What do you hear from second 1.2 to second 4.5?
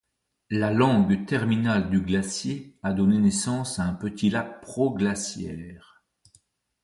terminale du glacier a donné naissance à un petit